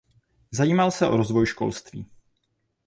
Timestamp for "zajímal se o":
0.51-1.17